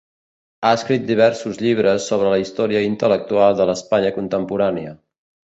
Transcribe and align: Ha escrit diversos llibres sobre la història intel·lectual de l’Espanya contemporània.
Ha 0.61 0.71
escrit 0.77 1.03
diversos 1.09 1.59
llibres 1.65 2.09
sobre 2.13 2.31
la 2.35 2.41
història 2.45 2.83
intel·lectual 2.89 3.61
de 3.61 3.71
l’Espanya 3.73 4.15
contemporània. 4.21 4.99